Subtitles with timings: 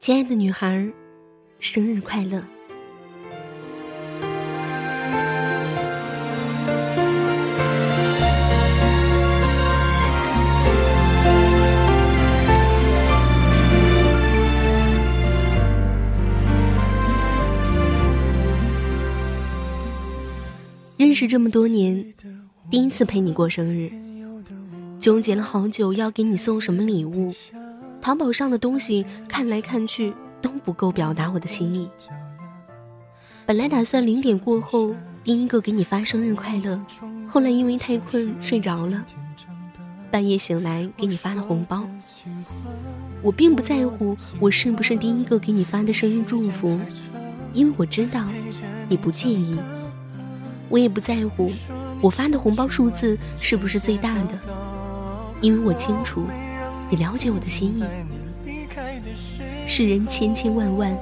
[0.00, 0.90] 亲爱的女孩，
[1.58, 2.42] 生日快乐！
[20.96, 22.14] 认识这么多年，
[22.70, 23.90] 第一次陪你过生日，
[25.00, 27.34] 纠结了好久要给你送什么礼物。
[28.00, 31.88] 淘宝上的东西看来看去都不够表达我的心意。
[33.44, 36.80] 本来打算零点过后第一个给你发生日快乐，
[37.26, 39.04] 后来因为太困睡着了，
[40.10, 41.88] 半夜醒来给你发了红包。
[43.22, 46.78] 我并不在乎我是不是第一个给你发的生日祝福，
[47.52, 48.24] 因为我知道
[48.88, 49.58] 你不介意。
[50.68, 51.50] 我也不在乎
[52.02, 54.38] 我发的红包数字是不是最大的，
[55.40, 56.24] 因为我清楚。
[56.90, 57.84] 你了解我的心意。
[59.66, 60.96] 世人千千万万，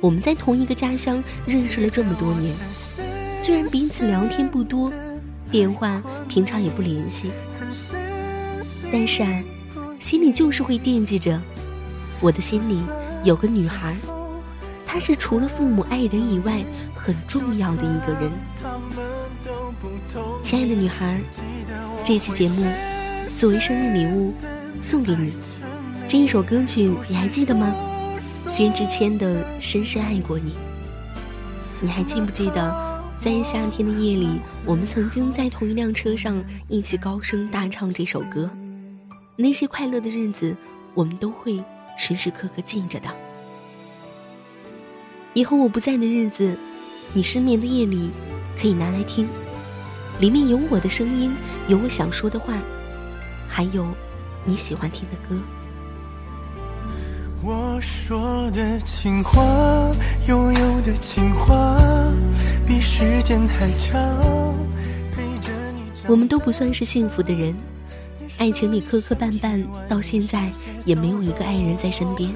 [0.00, 2.54] 我们在同一个家乡认识了这么多年，
[3.40, 4.92] 虽然彼此聊天不多，
[5.50, 7.30] 电话平常也不联系，
[8.92, 9.42] 但是啊，
[9.98, 11.40] 心里就是会惦记着。
[12.20, 12.82] 我的心里
[13.24, 13.96] 有个女孩，
[14.84, 16.62] 她是除了父母爱人以外
[16.94, 18.30] 很重要的一个人。
[20.42, 21.20] 亲爱的女孩，
[22.04, 22.66] 这期节目
[23.36, 24.34] 作为生日礼物。
[24.80, 25.32] 送给你
[26.08, 27.74] 这一首歌曲，你还记得吗？
[28.46, 30.50] 薛之谦的《深深爱过你》。
[31.80, 38.48] 你还记不记得，在夏天的夜里，我们曾经在同一辆车上一起高声大唱这首歌？
[39.34, 40.56] 那些快乐的日子，
[40.94, 41.62] 我们都会
[41.98, 43.08] 时时刻刻记着的。
[45.34, 46.56] 以后我不在的日子，
[47.12, 48.10] 你失眠的夜里，
[48.60, 49.28] 可以拿来听，
[50.20, 51.34] 里面有我的声音，
[51.66, 52.54] 有我想说的话，
[53.48, 53.84] 还有。
[54.48, 55.36] 你喜欢听的歌。
[57.42, 59.42] 我说的情话，
[60.28, 61.76] 悠悠的情话，
[62.64, 64.54] 比时间还长。
[66.06, 67.52] 我们都不算是幸福的人，
[68.38, 70.52] 爱情里磕磕绊绊，到现在
[70.84, 72.30] 也没有一个爱人在身边。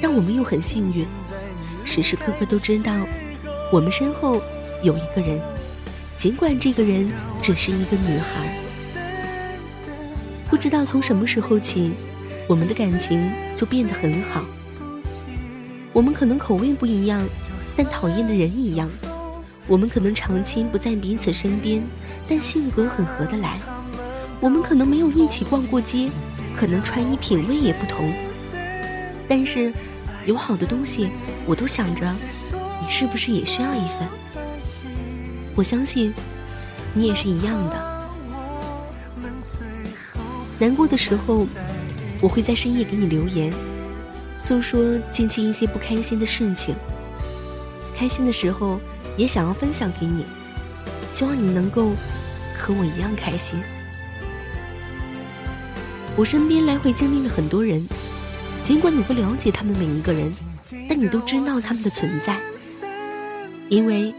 [0.00, 1.04] 但我们又很幸运，
[1.84, 2.92] 时时刻刻都知道，
[3.72, 4.40] 我们身后
[4.84, 5.40] 有一个人，
[6.16, 8.69] 尽管这个人只是一个女孩。
[10.50, 11.92] 不知道从什么时候起，
[12.48, 14.44] 我们的感情就变得很好。
[15.92, 17.24] 我们可能口味不一样，
[17.76, 18.90] 但讨厌的人一样。
[19.68, 21.80] 我们可能长期不在彼此身边，
[22.28, 23.60] 但性格很合得来。
[24.40, 26.10] 我们可能没有一起逛过街，
[26.56, 28.12] 可能穿衣品味也不同。
[29.28, 29.72] 但是，
[30.26, 31.08] 有好的东西，
[31.46, 32.12] 我都想着，
[32.82, 34.08] 你是不是也需要一份？
[35.54, 36.12] 我相信，
[36.92, 37.89] 你也是一样的。
[40.60, 41.46] 难过的时候，
[42.20, 43.50] 我会在深夜给你留言，
[44.36, 46.76] 诉说近期一些不开心的事情。
[47.96, 48.78] 开心的时候，
[49.16, 50.26] 也想要分享给你，
[51.10, 51.92] 希望你能够
[52.58, 53.58] 和我一样开心。
[56.14, 57.88] 我身边来回经历了很多人，
[58.62, 60.30] 尽管你不了解他们每一个人，
[60.86, 62.38] 但你都知道他们的存在，
[63.70, 64.12] 因为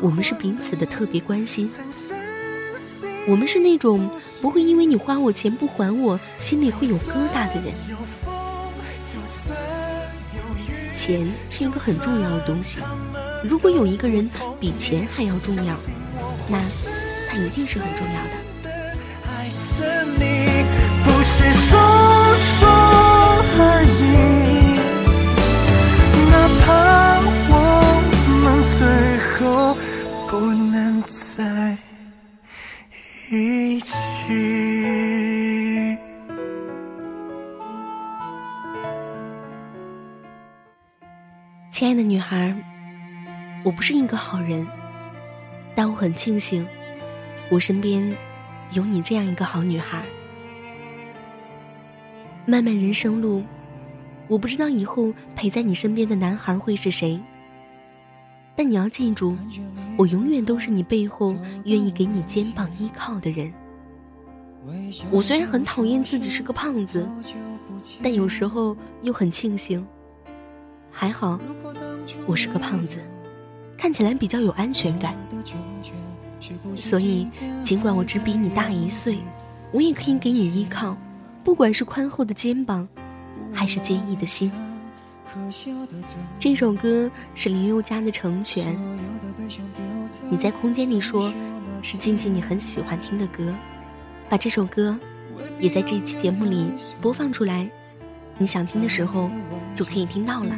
[0.00, 1.70] 我们是彼此的特别关心。
[3.28, 4.10] 我们是那种
[4.40, 7.72] 不会因为你花我钱不还我，心里会有疙瘩的人。
[10.92, 12.78] 钱是一个很重要的东西，
[13.42, 14.28] 如果有一个人
[14.60, 15.74] 比钱还要重要，
[16.48, 16.58] 那
[17.30, 18.30] 他一定是很重要的。
[19.26, 20.64] 爱着你
[21.02, 21.78] 不是说
[42.32, 42.56] 孩，
[43.62, 44.66] 我不是一个好人，
[45.74, 46.66] 但我很庆幸，
[47.50, 48.16] 我身边
[48.72, 50.02] 有你这样一个好女孩。
[52.46, 53.42] 漫漫人生路，
[54.28, 57.20] 我不知道以后陪在你身边的男孩会是谁。
[58.56, 59.36] 但你要记住，
[59.98, 61.36] 我永远都是你背后
[61.66, 63.52] 愿意给你肩膀依靠的人。
[65.10, 67.06] 我虽然很讨厌自己是个胖子，
[68.02, 69.86] 但有时候又很庆幸，
[70.92, 71.40] 还好
[72.26, 72.98] 我是个胖子，
[73.76, 75.16] 看起来比较有安全感。
[76.76, 77.26] 所以，
[77.64, 79.18] 尽管我只比你大一岁，
[79.72, 80.96] 我也可以给你依靠，
[81.42, 82.86] 不管是宽厚的肩膀，
[83.52, 84.52] 还是坚毅的心。
[86.38, 88.76] 这首歌是林宥嘉的《成全》，
[90.28, 91.32] 你在空间里说，
[91.80, 93.52] 是静静你很喜欢听的歌，
[94.28, 94.98] 把这首歌
[95.58, 97.70] 也在这期节目里播放出来，
[98.42, 99.30] 你想听的时候
[99.72, 100.50] 就可以听到了。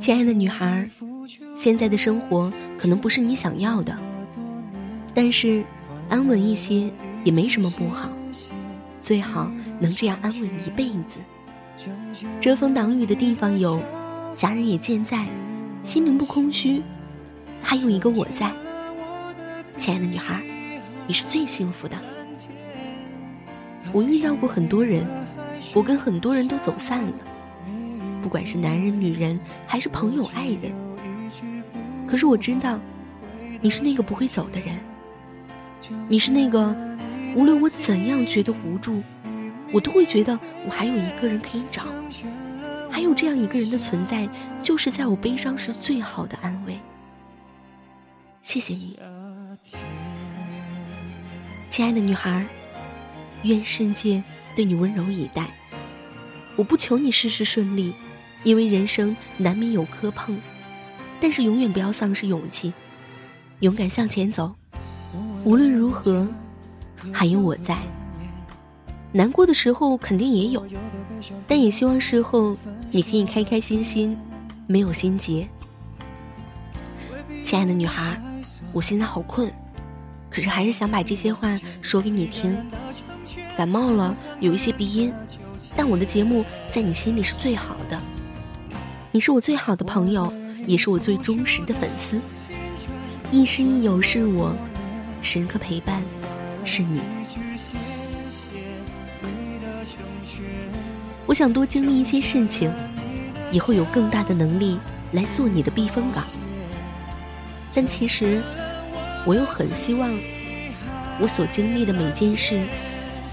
[0.00, 0.88] 亲爱的女孩，
[1.54, 3.94] 现在的生活可能不是你想要的，
[5.12, 5.62] 但是
[6.08, 6.90] 安稳一些
[7.22, 8.08] 也没什么不好，
[9.02, 11.20] 最好能这样安稳一辈子。
[12.40, 13.82] 遮风挡雨的地方有，
[14.34, 15.26] 家人也健在，
[15.82, 16.80] 心灵不空虚，
[17.60, 18.50] 还有一个我在。
[19.78, 20.42] 亲爱的女孩，
[21.06, 21.96] 你是最幸福的。
[23.92, 25.06] 我遇到过很多人，
[25.74, 27.12] 我跟很多人都走散了，
[28.22, 30.72] 不管是男人、女人，还是朋友、爱人。
[32.06, 32.78] 可是我知道，
[33.60, 34.78] 你是那个不会走的人，
[36.08, 36.74] 你是那个
[37.34, 39.02] 无论我怎样觉得无助。
[39.72, 41.82] 我都会觉得我还有一个人可以找，
[42.88, 44.28] 还有这样一个人的存在，
[44.62, 46.78] 就是在我悲伤时最好的安慰。
[48.42, 48.96] 谢谢你，
[51.76, 52.46] 亲爱的女孩，
[53.42, 54.24] 愿世界
[54.54, 55.46] 对你温柔以待。
[56.56, 57.92] 我不求你事事顺利，
[58.44, 60.38] 因为人生难免有磕碰，
[61.20, 62.72] 但是永远不要丧失勇气，
[63.60, 64.54] 勇敢向前走。
[65.44, 66.26] 无论如何，
[67.12, 67.76] 还有我在。
[69.12, 70.66] 难过的时候肯定也有，
[71.46, 72.56] 但也希望事后
[72.90, 74.16] 你可以开开心心，
[74.66, 75.46] 没有心结。
[77.44, 78.18] 亲爱的女孩，
[78.72, 79.52] 我现在好困，
[80.36, 82.54] 可是还是想把这些话说给你听。
[83.56, 85.10] 感冒了，有一些鼻音，
[85.74, 87.98] 但我的节目在你心里是最好的。
[89.12, 90.30] 你是我最好的朋友，
[90.66, 92.20] 也是我最忠实的粉丝。
[93.30, 94.54] 亦师亦友是我，
[95.22, 96.02] 时刻陪伴
[96.66, 97.00] 是你。
[101.24, 102.70] 我想多经历一些事情，
[103.50, 104.78] 以后有更大的能力
[105.12, 106.22] 来做你的避风港。
[107.74, 108.42] 但其实，
[109.26, 110.08] 我又很希望，
[111.20, 112.64] 我所经历的每件事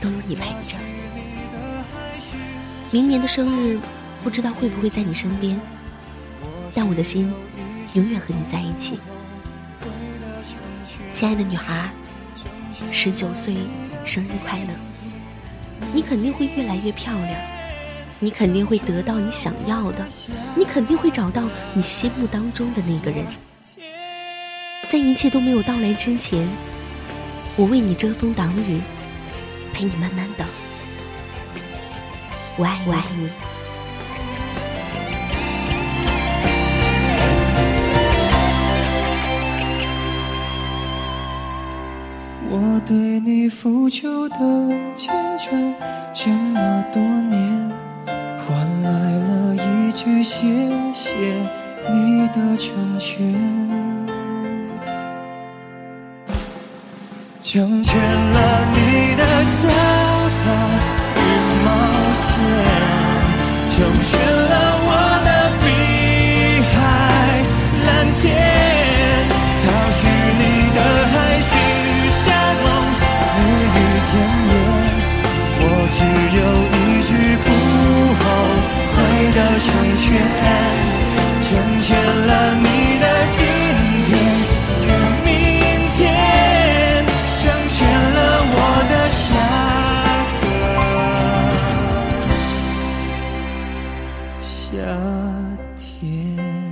[0.00, 0.78] 都有你陪着。
[2.90, 3.78] 明年的生日，
[4.22, 5.60] 不知道会不会在你身边，
[6.72, 7.30] 但我的心
[7.92, 8.98] 永远和你在一起。
[11.12, 11.90] 亲爱的女孩，
[12.90, 13.54] 十九岁
[14.06, 14.68] 生日快乐！
[15.92, 17.38] 你肯定会越来越漂亮。
[18.20, 20.06] 你肯定会得到你想要的，
[20.56, 21.42] 你肯定会找到
[21.74, 23.26] 你心目当中的那个人。
[24.86, 26.46] 在一切都没有到来之前，
[27.56, 28.80] 我为你遮风挡雨，
[29.72, 30.46] 陪你慢慢等。
[32.56, 33.28] 我爱我爱你。
[42.48, 44.36] 我对你付出的
[44.94, 45.74] 青春，
[46.14, 47.72] 这么多年。
[48.46, 50.42] 换来了一句谢
[50.92, 51.10] 谢
[51.90, 53.34] 你的成全，
[57.54, 59.62] 成全了你的潇
[60.42, 60.44] 洒
[61.14, 61.18] 与
[61.64, 61.68] 冒
[62.18, 62.26] 险，
[63.70, 64.10] 成全
[64.50, 64.63] 了
[94.76, 96.63] 夏天。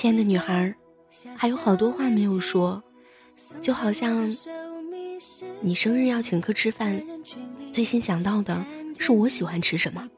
[0.00, 0.74] 亲爱的女孩，
[1.36, 2.82] 还有好多话没有说，
[3.60, 4.34] 就好像
[5.60, 6.98] 你生日要请客吃饭，
[7.70, 8.64] 最先想到的
[8.98, 10.08] 是我喜欢吃什么。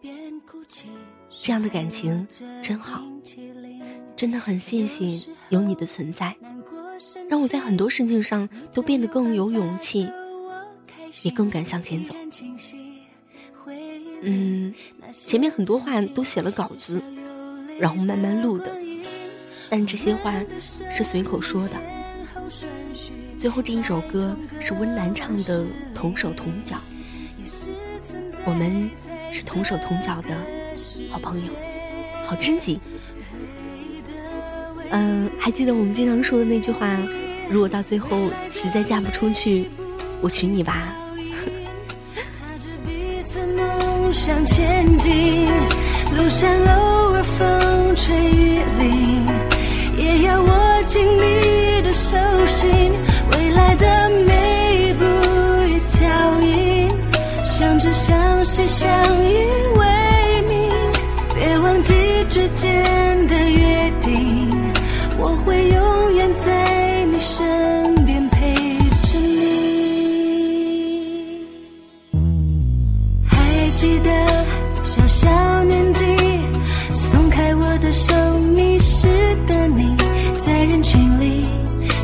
[1.43, 2.25] 这样的感情
[2.63, 3.03] 真好，
[4.15, 6.33] 真的很谢谢有你的存在，
[7.29, 10.09] 让我在很多事情上都变得更有勇气，
[11.23, 12.15] 也更敢向前走。
[14.21, 14.73] 嗯，
[15.13, 17.03] 前面很多话都写了稿子，
[17.81, 18.81] 然后慢慢录的。
[19.73, 20.35] 但这些话
[20.95, 21.77] 是随口说的。
[23.39, 25.61] 最后这一首歌是温岚唱的
[25.95, 26.77] 《同手同脚》，
[28.45, 28.91] 我们
[29.33, 30.37] 是同手同脚的
[31.09, 31.51] 好朋友、
[32.27, 32.79] 好知己。
[34.91, 36.87] 嗯，还记得我们经常说的那句话：
[37.49, 39.65] 如果到最后实在嫁不出去，
[40.21, 40.95] 我娶你吧。
[44.13, 45.47] 向前进，
[46.15, 49.27] 路上偶尔风吹雨淋，
[58.55, 58.87] 是相
[59.25, 59.33] 依
[59.79, 60.69] 为命。
[61.35, 61.95] 别忘记
[62.29, 64.51] 之间的约定，
[65.19, 68.55] 我会永远在你身边陪
[69.09, 69.41] 着你。
[73.27, 73.39] 还
[73.77, 74.11] 记得
[74.85, 76.05] 小小年纪，
[76.93, 78.15] 松开我的手，
[78.55, 79.09] 迷失
[79.47, 79.97] 的你，
[80.43, 81.49] 在人群里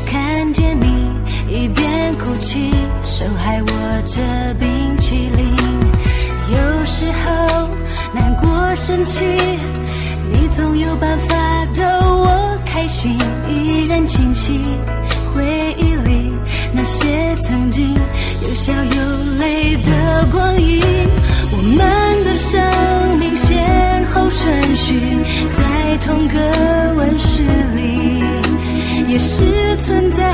[0.07, 1.11] 看见你，
[1.47, 2.71] 一边哭泣，
[3.03, 3.67] 手还握
[4.07, 4.88] 着冰。
[6.99, 7.69] 时候
[8.13, 9.23] 难过生气，
[10.33, 14.59] 你总有办法逗我开心，依然清晰
[15.33, 16.33] 回忆里
[16.73, 17.95] 那些曾经
[18.43, 20.83] 有笑有泪的光阴。
[21.53, 24.99] 我们的生命先后顺序
[25.55, 26.37] 在同个
[26.97, 27.43] 温室
[27.77, 28.21] 里，
[29.07, 30.28] 也是存在。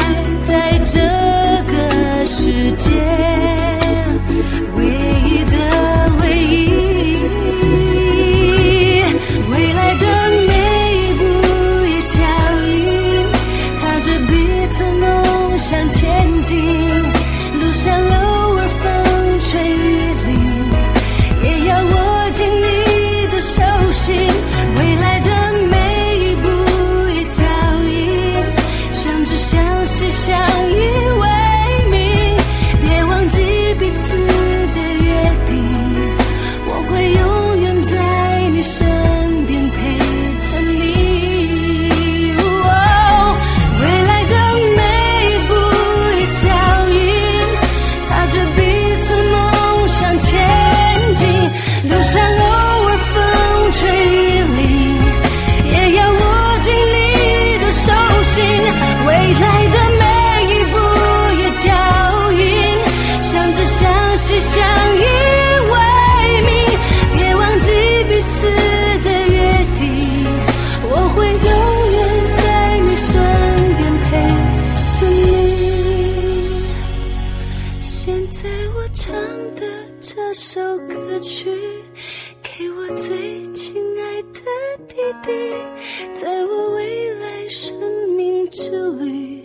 [86.13, 87.75] 在我未来生
[88.15, 89.43] 命之旅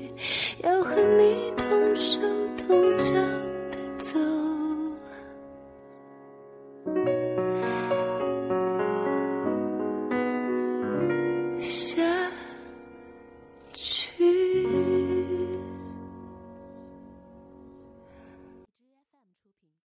[0.62, 1.50] 要和你